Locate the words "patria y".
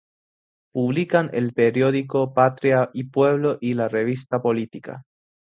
2.33-3.03